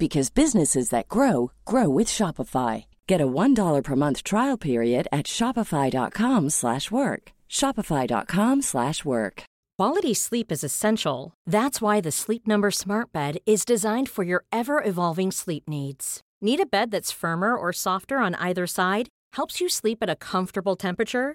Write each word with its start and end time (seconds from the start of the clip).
because 0.00 0.30
businesses 0.30 0.88
that 0.88 1.08
grow 1.08 1.52
grow 1.64 1.88
with 1.88 2.08
Shopify. 2.08 2.86
Get 3.06 3.20
a 3.20 3.26
$1 3.26 3.84
per 3.84 3.96
month 3.96 4.22
trial 4.24 4.56
period 4.56 5.06
at 5.12 5.26
Shopify.com 5.26 6.50
slash 6.50 6.90
work. 6.90 7.32
Shopify.com 7.48 8.62
slash 8.62 9.04
work. 9.04 9.44
Quality 9.78 10.14
sleep 10.14 10.50
is 10.50 10.64
essential. 10.64 11.34
That's 11.46 11.80
why 11.80 12.00
the 12.00 12.12
Sleep 12.12 12.46
Number 12.46 12.70
Smart 12.70 13.12
Bed 13.12 13.38
is 13.46 13.64
designed 13.64 14.08
for 14.08 14.24
your 14.24 14.44
ever-evolving 14.52 15.32
sleep 15.32 15.68
needs. 15.68 16.20
Need 16.40 16.60
a 16.60 16.66
bed 16.66 16.90
that's 16.90 17.12
firmer 17.12 17.56
or 17.56 17.72
softer 17.72 18.18
on 18.18 18.34
either 18.34 18.66
side? 18.66 19.08
Helps 19.34 19.60
you 19.60 19.68
sleep 19.68 19.98
at 20.02 20.10
a 20.10 20.16
comfortable 20.16 20.76
temperature? 20.76 21.34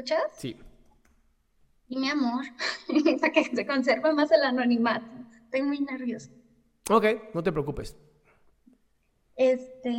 escuchas? 0.00 0.22
Sí. 0.36 0.56
Y 1.88 1.98
mi 1.98 2.08
amor, 2.08 2.44
para 3.20 3.32
que 3.32 3.44
se 3.44 3.66
conserve 3.66 4.12
más 4.12 4.30
el 4.30 4.42
anonimato. 4.42 5.06
Estoy 5.44 5.62
muy 5.62 5.80
nerviosa. 5.80 6.30
Ok, 6.88 7.04
no 7.34 7.42
te 7.42 7.52
preocupes. 7.52 7.96
Este, 9.36 9.94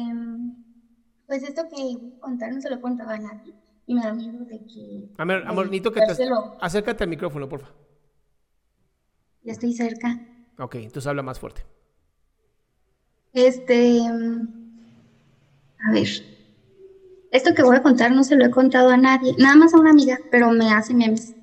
pues 1.27 1.43
esto 1.43 1.63
que 1.69 2.19
contar 2.19 2.53
no 2.53 2.61
se 2.61 2.69
lo 2.69 2.79
contaba 2.79 3.13
a 3.13 3.19
nadie. 3.19 3.53
Y 3.87 3.95
me 3.95 4.01
da 4.01 4.13
miedo 4.13 4.45
de 4.45 4.59
que. 4.65 5.09
A 5.17 5.25
ver, 5.25 5.45
amor, 5.47 5.65
necesito 5.65 5.91
que 5.91 6.01
te... 6.01 6.29
Acércate 6.61 7.03
al 7.03 7.09
micrófono, 7.09 7.49
porfa. 7.49 7.73
Ya 9.43 9.53
estoy 9.53 9.73
cerca. 9.73 10.19
Ok, 10.59 10.75
entonces 10.75 11.07
habla 11.07 11.23
más 11.23 11.39
fuerte. 11.39 11.65
Este. 13.33 13.99
A 15.79 15.91
ver. 15.91 16.40
Esto 17.31 17.53
que 17.55 17.63
voy 17.63 17.77
a 17.77 17.81
contar 17.81 18.11
no 18.13 18.23
se 18.23 18.35
lo 18.35 18.45
he 18.45 18.51
contado 18.51 18.89
a 18.89 18.97
nadie, 18.97 19.35
nada 19.37 19.55
más 19.55 19.73
a 19.73 19.79
una 19.79 19.91
amiga, 19.91 20.19
pero 20.29 20.51
me 20.51 20.71
hace 20.71 20.93
memes. 20.95 21.35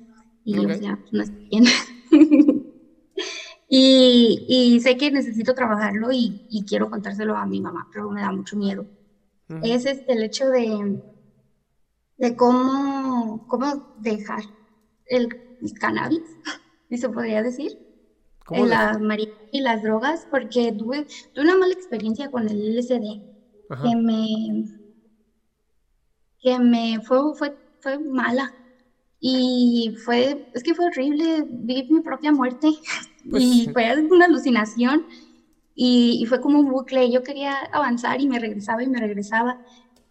Y 0.43 0.61
yo, 0.61 0.69
Ok. 0.69 0.79
ya, 0.79 0.97
pues, 0.97 1.13
no 1.13 1.23
estoy 1.23 1.45
bien. 1.51 1.65
y, 3.67 4.43
y 4.47 4.79
sé 4.81 4.97
que 4.97 5.11
necesito 5.11 5.53
trabajarlo 5.53 6.11
y, 6.11 6.39
y 6.49 6.65
quiero 6.65 6.89
contárselo 6.89 7.35
a 7.37 7.45
mi 7.45 7.61
mamá, 7.61 7.87
pero 7.91 8.09
me 8.11 8.21
da 8.21 8.31
mucho 8.31 8.57
miedo. 8.57 8.87
Ujú. 9.49 9.59
Es 9.61 9.85
este, 9.85 10.13
el 10.13 10.23
hecho 10.23 10.47
de, 10.47 10.99
de 12.17 12.35
cómo, 12.35 13.43
cómo 13.47 13.83
dejar 13.95 14.43
el 15.05 15.29
cannabis, 15.79 16.37
si 16.89 16.97
se 16.97 17.09
podría 17.09 17.43
decir 17.43 17.71
¿Cómo 18.45 18.65
en 18.65 18.69
la 18.69 18.93
marihuana 18.99 19.27
y 19.51 19.61
las 19.61 19.83
drogas, 19.83 20.27
porque 20.29 20.73
tuve, 20.77 21.05
tuve 21.33 21.45
una 21.45 21.57
mala 21.57 21.73
experiencia 21.73 22.29
con 22.31 22.49
el 22.49 22.61
LSD, 22.61 23.21
Ajá. 23.69 23.89
que 23.89 23.95
me, 23.97 24.27
que 26.41 26.59
me 26.59 26.99
fue, 27.03 27.19
fue, 27.37 27.55
fue 27.79 27.99
mala. 27.99 28.55
Y 29.19 29.93
fue, 30.05 30.37
es 30.53 30.63
que 30.63 30.75
fue 30.75 30.87
horrible, 30.87 31.43
vi 31.49 31.85
mi 31.89 32.01
propia 32.01 32.31
muerte 32.31 32.69
Pues 33.29 33.51
y 33.51 33.69
fue 33.73 33.93
una 34.09 34.25
alucinación 34.25 35.05
y, 35.75 36.19
y 36.21 36.25
fue 36.25 36.41
como 36.41 36.59
un 36.59 36.69
bucle. 36.71 37.11
Yo 37.11 37.23
quería 37.23 37.59
avanzar 37.71 38.21
y 38.21 38.27
me 38.27 38.39
regresaba 38.39 38.83
y 38.83 38.87
me 38.89 38.99
regresaba. 38.99 39.59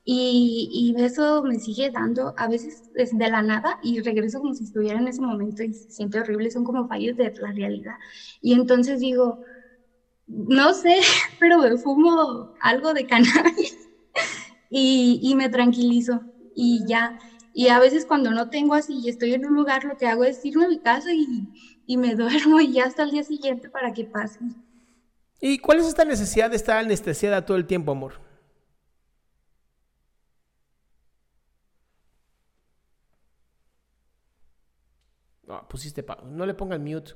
Y, 0.05 0.69
y 0.97 1.03
eso 1.03 1.43
me 1.45 1.59
sigue 1.61 1.91
dando 1.91 2.35
a 2.37 2.49
veces 2.49 2.91
es 2.95 3.17
de 3.17 3.29
la 3.31 3.43
nada 3.43 3.77
y 3.83 4.01
regreso 4.01 4.41
como 4.41 4.55
si 4.55 4.65
estuviera 4.65 4.99
en 5.01 5.09
ese 5.09 5.21
momento 5.23 5.63
y 5.65 5.75
se 5.75 5.91
siente 5.91 6.21
horrible, 6.21 6.51
son 6.51 6.65
como 6.65 6.89
fallos 6.89 7.17
de 7.17 7.33
la 7.39 7.53
realidad. 7.53 7.95
Y 8.41 8.55
entonces 8.55 9.01
digo, 9.01 9.41
no 10.27 10.75
sé, 10.75 11.01
pero 11.39 11.59
me 11.59 11.77
fumo 11.79 12.51
algo 12.61 12.95
de 12.95 13.07
cannabis 13.07 13.88
y, 14.71 15.21
y 15.23 15.35
me 15.35 15.49
tranquilizo 15.49 16.23
y 16.55 16.85
ya. 16.87 17.19
Y 17.53 17.69
a 17.69 17.79
veces 17.81 18.07
cuando 18.07 18.31
no 18.31 18.51
tengo 18.51 18.75
así 18.75 19.01
y 19.03 19.09
estoy 19.09 19.35
en 19.35 19.47
un 19.47 19.55
lugar, 19.55 19.85
lo 19.85 19.97
que 19.97 20.07
hago 20.07 20.25
es 20.25 20.45
irme 20.45 20.67
a 20.67 20.69
mi 20.69 20.81
casa 20.81 21.11
y, 21.15 21.49
y 21.87 21.97
me 21.97 22.15
duermo 22.17 22.61
y 22.61 22.73
ya 22.73 22.85
hasta 22.87 23.03
el 23.05 23.11
día 23.11 23.25
siguiente 23.25 23.69
para 23.71 23.93
que 23.93 24.05
pase. 24.05 24.39
¿Y 25.41 25.59
cuál 25.59 25.79
es 25.79 25.87
esta 25.87 26.05
necesidad 26.05 26.51
de 26.51 26.57
estar 26.57 26.79
anestesiada 26.79 27.45
todo 27.45 27.57
el 27.57 27.67
tiempo, 27.67 27.93
amor? 27.93 28.15
No, 35.49 35.57
pusiste 35.69 36.03
pa- 36.03 36.21
No 36.39 36.47
le 36.47 36.55
pongas 36.55 36.81
mute. 36.81 37.13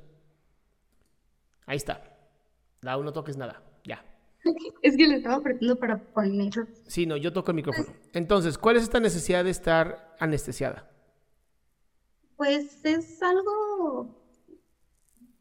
Ahí 1.66 1.76
está. 1.76 2.02
La 2.82 2.96
no 2.96 3.12
toques 3.12 3.36
nada. 3.36 3.62
Ya. 3.84 4.04
Es 4.82 4.96
que 4.96 5.06
le 5.06 5.16
estaba 5.16 5.36
apretando 5.36 5.76
para 5.76 5.98
ponerlo. 5.98 6.66
Sí, 6.86 7.06
no, 7.06 7.16
yo 7.16 7.32
toco 7.32 7.50
el 7.52 7.56
micrófono. 7.56 7.88
Entonces, 8.12 8.58
¿cuál 8.58 8.76
es 8.76 8.82
esta 8.82 8.98
necesidad 9.00 9.44
de 9.44 9.50
estar 9.50 10.16
anestesiada? 10.18 10.90
Pues 12.36 12.84
es 12.84 13.22
algo, 13.22 14.20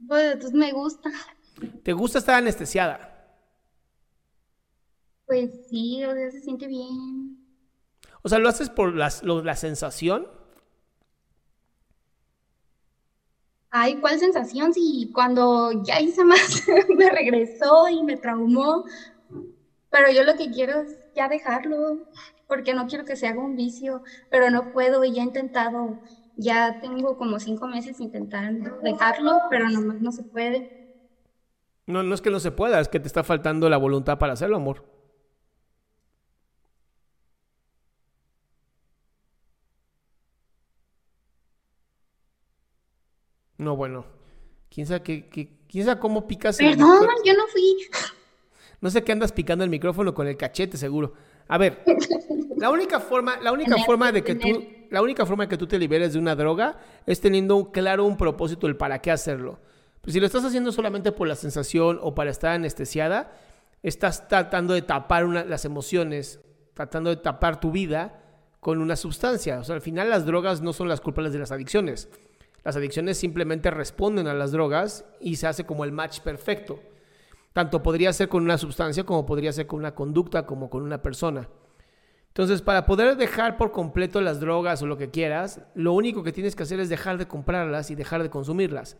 pues 0.07 0.53
me 0.53 0.71
gusta. 0.71 1.09
¿Te 1.83 1.93
gusta 1.93 2.19
estar 2.19 2.35
anestesiada? 2.35 3.07
Pues 5.25 5.67
sí, 5.69 6.03
o 6.05 6.13
sea, 6.13 6.31
se 6.31 6.41
siente 6.41 6.67
bien. 6.67 7.37
O 8.21 8.29
sea, 8.29 8.37
¿lo 8.37 8.49
haces 8.49 8.69
por 8.69 8.93
las- 8.95 9.23
lo- 9.23 9.43
la 9.43 9.55
sensación? 9.55 10.27
Ay, 13.73 13.95
¿cuál 14.01 14.19
sensación? 14.19 14.73
Si 14.73 15.09
cuando 15.13 15.71
ya 15.83 16.01
hice 16.01 16.25
más, 16.25 16.63
me 16.89 17.09
regresó 17.09 17.87
y 17.89 18.03
me 18.03 18.17
traumó. 18.17 18.83
Pero 19.89 20.11
yo 20.11 20.23
lo 20.23 20.35
que 20.35 20.51
quiero 20.51 20.81
es 20.81 20.97
ya 21.15 21.29
dejarlo, 21.29 21.99
porque 22.47 22.73
no 22.73 22.87
quiero 22.87 23.05
que 23.05 23.15
se 23.15 23.27
haga 23.27 23.39
un 23.39 23.55
vicio, 23.55 24.03
pero 24.29 24.49
no 24.49 24.71
puedo 24.71 25.03
y 25.05 25.13
ya 25.13 25.21
he 25.21 25.25
intentado, 25.25 25.99
ya 26.35 26.79
tengo 26.81 27.17
como 27.17 27.39
cinco 27.39 27.67
meses 27.67 27.99
intentando 28.01 28.77
dejarlo, 28.83 29.39
pero 29.49 29.69
nomás 29.69 30.01
no 30.01 30.11
se 30.11 30.23
puede. 30.23 30.81
No, 31.87 32.03
no 32.03 32.13
es 32.13 32.21
que 32.21 32.29
no 32.29 32.39
se 32.39 32.51
pueda, 32.51 32.79
es 32.79 32.89
que 32.89 32.99
te 32.99 33.07
está 33.07 33.23
faltando 33.23 33.69
la 33.69 33.77
voluntad 33.77 34.17
para 34.17 34.33
hacerlo, 34.33 34.57
amor. 34.57 34.90
No, 43.61 43.75
bueno. 43.75 44.05
¿Quién 44.73 44.87
sabe, 44.87 45.03
qué, 45.03 45.27
qué- 45.29 45.49
quién 45.69 45.85
sabe 45.85 45.99
cómo 45.99 46.27
picas 46.27 46.59
el 46.59 46.71
Perdón, 46.71 46.99
micro- 47.01 47.23
yo 47.25 47.33
no 47.33 47.47
fui. 47.47 47.61
No 48.79 48.89
sé 48.89 49.03
qué 49.03 49.11
andas 49.11 49.31
picando 49.31 49.63
el 49.63 49.69
micrófono 49.69 50.13
con 50.13 50.27
el 50.27 50.35
cachete, 50.37 50.77
seguro. 50.77 51.13
A 51.47 51.57
ver, 51.59 51.83
la 52.57 52.69
única 52.71 52.99
forma, 52.99 53.39
la 53.39 53.51
única 53.51 53.77
forma 53.85 54.11
de 54.11 54.23
que 54.23 54.33
tú, 54.35 54.47
la 54.89 55.01
única 55.01 55.25
forma 55.25 55.43
de 55.43 55.49
que 55.49 55.57
tú 55.57 55.67
te 55.67 55.77
liberes 55.77 56.13
de 56.13 56.19
una 56.19 56.35
droga 56.35 56.79
es 57.05 57.21
teniendo 57.21 57.55
un- 57.55 57.65
claro 57.65 58.05
un 58.05 58.17
propósito, 58.17 58.65
el 58.65 58.77
para 58.77 58.99
qué 58.99 59.11
hacerlo. 59.11 59.59
Pero 60.01 60.13
si 60.13 60.19
lo 60.19 60.25
estás 60.25 60.43
haciendo 60.45 60.71
solamente 60.71 61.11
por 61.11 61.27
la 61.27 61.35
sensación 61.35 61.99
o 62.01 62.15
para 62.15 62.31
estar 62.31 62.51
anestesiada, 62.55 63.31
estás 63.83 64.27
tratando 64.27 64.73
de 64.73 64.81
tapar 64.81 65.25
una- 65.25 65.43
las 65.45 65.65
emociones, 65.65 66.39
tratando 66.73 67.11
de 67.11 67.17
tapar 67.17 67.59
tu 67.59 67.69
vida 67.71 68.23
con 68.59 68.79
una 68.81 68.95
sustancia. 68.95 69.59
O 69.59 69.63
sea, 69.63 69.75
al 69.75 69.81
final 69.81 70.09
las 70.09 70.25
drogas 70.25 70.61
no 70.61 70.73
son 70.73 70.87
las 70.87 71.01
culpables 71.01 71.33
de 71.33 71.39
las 71.39 71.51
adicciones. 71.51 72.09
Las 72.63 72.75
adicciones 72.75 73.17
simplemente 73.17 73.71
responden 73.71 74.27
a 74.27 74.33
las 74.33 74.51
drogas 74.51 75.05
y 75.19 75.37
se 75.37 75.47
hace 75.47 75.65
como 75.65 75.83
el 75.83 75.91
match 75.91 76.19
perfecto. 76.19 76.79
Tanto 77.53 77.83
podría 77.83 78.13
ser 78.13 78.29
con 78.29 78.43
una 78.43 78.57
sustancia 78.57 79.03
como 79.03 79.25
podría 79.25 79.51
ser 79.51 79.67
con 79.67 79.79
una 79.79 79.95
conducta 79.95 80.45
como 80.45 80.69
con 80.69 80.83
una 80.83 81.01
persona. 81.01 81.49
Entonces, 82.27 82.61
para 82.61 82.85
poder 82.85 83.17
dejar 83.17 83.57
por 83.57 83.71
completo 83.71 84.21
las 84.21 84.39
drogas 84.39 84.81
o 84.81 84.85
lo 84.85 84.97
que 84.97 85.09
quieras, 85.09 85.61
lo 85.75 85.91
único 85.91 86.23
que 86.23 86.31
tienes 86.31 86.55
que 86.55 86.63
hacer 86.63 86.79
es 86.79 86.87
dejar 86.87 87.17
de 87.17 87.27
comprarlas 87.27 87.91
y 87.91 87.95
dejar 87.95 88.23
de 88.23 88.29
consumirlas. 88.29 88.95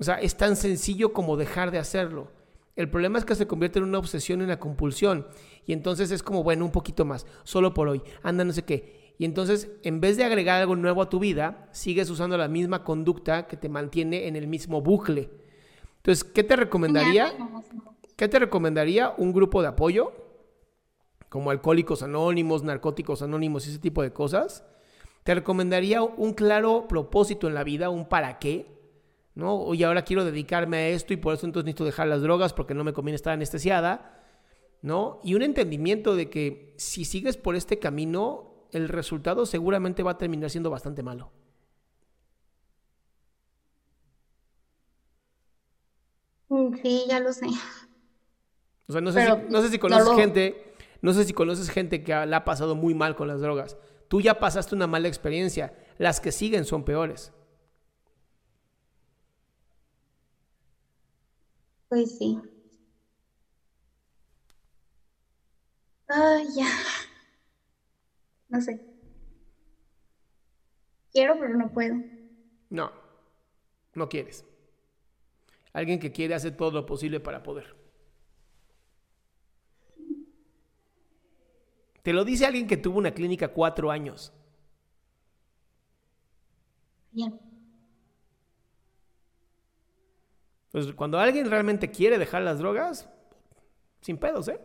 O 0.00 0.04
sea, 0.04 0.16
es 0.16 0.36
tan 0.36 0.56
sencillo 0.56 1.12
como 1.12 1.36
dejar 1.36 1.70
de 1.70 1.78
hacerlo. 1.78 2.32
El 2.74 2.90
problema 2.90 3.18
es 3.18 3.24
que 3.24 3.34
se 3.34 3.46
convierte 3.46 3.78
en 3.78 3.84
una 3.84 3.98
obsesión, 3.98 4.40
en 4.40 4.46
una 4.46 4.58
compulsión. 4.58 5.28
Y 5.66 5.72
entonces 5.72 6.10
es 6.10 6.22
como, 6.22 6.42
bueno, 6.42 6.64
un 6.64 6.72
poquito 6.72 7.04
más, 7.04 7.26
solo 7.44 7.74
por 7.74 7.86
hoy, 7.86 8.02
anda 8.22 8.42
no 8.42 8.52
sé 8.52 8.64
qué. 8.64 8.99
Y 9.20 9.26
entonces, 9.26 9.70
en 9.82 10.00
vez 10.00 10.16
de 10.16 10.24
agregar 10.24 10.62
algo 10.62 10.76
nuevo 10.76 11.02
a 11.02 11.10
tu 11.10 11.18
vida, 11.18 11.68
sigues 11.72 12.08
usando 12.08 12.38
la 12.38 12.48
misma 12.48 12.84
conducta 12.84 13.46
que 13.46 13.58
te 13.58 13.68
mantiene 13.68 14.28
en 14.28 14.34
el 14.34 14.46
mismo 14.46 14.80
bucle. 14.80 15.30
Entonces, 15.98 16.24
¿qué 16.24 16.42
te 16.42 16.56
recomendaría? 16.56 17.34
¿Qué 18.16 18.28
te 18.28 18.38
recomendaría? 18.38 19.12
Un 19.18 19.34
grupo 19.34 19.60
de 19.60 19.68
apoyo 19.68 20.14
como 21.28 21.50
Alcohólicos 21.50 22.02
Anónimos, 22.02 22.62
Narcóticos 22.62 23.20
Anónimos 23.20 23.66
y 23.66 23.70
ese 23.72 23.78
tipo 23.78 24.02
de 24.02 24.10
cosas, 24.10 24.64
te 25.22 25.34
recomendaría 25.34 26.02
un 26.02 26.32
claro 26.32 26.88
propósito 26.88 27.46
en 27.46 27.52
la 27.52 27.62
vida, 27.62 27.90
un 27.90 28.08
para 28.08 28.38
qué, 28.38 28.68
¿no? 29.34 29.54
Oye, 29.54 29.84
ahora 29.84 30.02
quiero 30.02 30.24
dedicarme 30.24 30.78
a 30.78 30.88
esto 30.88 31.12
y 31.12 31.18
por 31.18 31.34
eso 31.34 31.44
entonces 31.44 31.66
necesito 31.66 31.84
dejar 31.84 32.08
las 32.08 32.22
drogas 32.22 32.54
porque 32.54 32.72
no 32.72 32.84
me 32.84 32.94
conviene 32.94 33.16
estar 33.16 33.34
anestesiada, 33.34 34.24
¿no? 34.80 35.20
Y 35.22 35.34
un 35.34 35.42
entendimiento 35.42 36.16
de 36.16 36.30
que 36.30 36.72
si 36.78 37.04
sigues 37.04 37.36
por 37.36 37.54
este 37.54 37.78
camino, 37.78 38.49
el 38.72 38.88
resultado 38.88 39.46
seguramente 39.46 40.02
va 40.02 40.12
a 40.12 40.18
terminar 40.18 40.50
siendo 40.50 40.70
bastante 40.70 41.02
malo. 41.02 41.30
Mm, 46.48 46.74
sí, 46.82 47.04
ya 47.08 47.20
lo 47.20 47.32
sé. 47.32 47.46
O 48.88 48.92
sea, 48.92 49.00
no 49.00 49.12
sé, 49.12 49.24
si, 49.24 49.32
no 49.50 49.62
sé 49.62 49.68
si 49.68 49.78
conoces 49.78 50.12
gente 50.16 50.70
no 51.02 51.12
sé 51.14 51.24
si 51.24 51.32
conoces 51.32 51.70
gente 51.70 52.02
que 52.02 52.12
la 52.26 52.38
ha 52.38 52.44
pasado 52.44 52.74
muy 52.74 52.94
mal 52.94 53.16
con 53.16 53.28
las 53.28 53.40
drogas. 53.40 53.76
Tú 54.08 54.20
ya 54.20 54.38
pasaste 54.38 54.74
una 54.74 54.86
mala 54.86 55.08
experiencia. 55.08 55.74
Las 55.98 56.20
que 56.20 56.32
siguen 56.32 56.64
son 56.64 56.84
peores. 56.84 57.32
Pues 61.88 62.18
sí. 62.18 62.38
Ay, 66.08 66.46
ya. 66.56 66.66
No 68.50 68.60
sé. 68.60 68.80
Quiero, 71.12 71.38
pero 71.38 71.56
no 71.56 71.72
puedo. 71.72 71.96
No, 72.68 72.92
no 73.94 74.08
quieres. 74.08 74.44
Alguien 75.72 75.98
que 75.98 76.12
quiere 76.12 76.34
hacer 76.34 76.56
todo 76.56 76.72
lo 76.72 76.86
posible 76.86 77.20
para 77.20 77.42
poder. 77.42 77.76
Te 82.02 82.12
lo 82.12 82.24
dice 82.24 82.46
alguien 82.46 82.66
que 82.66 82.76
tuvo 82.76 82.98
una 82.98 83.12
clínica 83.12 83.48
cuatro 83.48 83.90
años. 83.90 84.32
Bien. 87.12 87.38
Pues 90.72 90.92
cuando 90.94 91.18
alguien 91.18 91.50
realmente 91.50 91.90
quiere 91.90 92.18
dejar 92.18 92.42
las 92.42 92.58
drogas, 92.58 93.08
sin 94.00 94.16
pedos, 94.16 94.48
¿eh? 94.48 94.60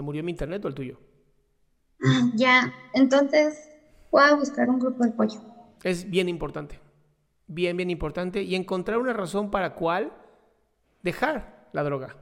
¿Se 0.00 0.02
murió 0.02 0.24
mi 0.24 0.30
internet 0.30 0.64
o 0.64 0.68
el 0.68 0.74
tuyo? 0.74 0.98
Ya, 2.34 2.72
entonces 2.94 3.68
voy 4.10 4.22
a 4.22 4.34
buscar 4.34 4.70
un 4.70 4.78
grupo 4.78 5.04
de 5.04 5.10
apoyo. 5.10 5.42
Es 5.82 6.08
bien 6.08 6.26
importante, 6.30 6.80
bien, 7.46 7.76
bien 7.76 7.90
importante 7.90 8.42
y 8.42 8.54
encontrar 8.54 8.96
una 8.96 9.12
razón 9.12 9.50
para 9.50 9.74
cuál 9.74 10.10
dejar 11.02 11.68
la 11.74 11.82
droga. 11.82 12.16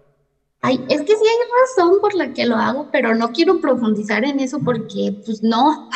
Ay, 0.60 0.84
es 0.88 1.02
que 1.02 1.14
sí 1.14 1.22
hay 1.22 1.76
razón 1.78 2.00
por 2.00 2.16
la 2.16 2.32
que 2.32 2.46
lo 2.46 2.56
hago, 2.56 2.88
pero 2.90 3.14
no 3.14 3.30
quiero 3.30 3.60
profundizar 3.60 4.24
en 4.24 4.40
eso 4.40 4.58
porque, 4.58 5.16
pues, 5.24 5.40
no. 5.44 5.88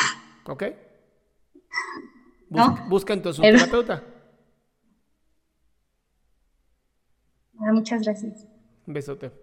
¿Ok? 0.45 0.63
Busca, 2.47 2.81
no, 2.81 2.89
busca 2.89 3.11
entonces 3.11 3.43
un 3.43 3.57
terapeuta. 3.57 4.03
Muchas 7.55 8.03
gracias. 8.03 8.47
Un 8.87 8.93
besote. 8.93 9.42